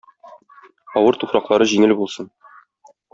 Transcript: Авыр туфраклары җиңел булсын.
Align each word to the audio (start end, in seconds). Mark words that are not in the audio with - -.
Авыр 1.01 1.19
туфраклары 1.25 1.67
җиңел 1.73 1.93
булсын. 2.01 2.31